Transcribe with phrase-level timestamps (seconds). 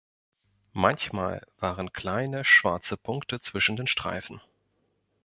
[0.73, 4.41] Manchmal waren kleine schwarze Punkte zwischen den Streifen.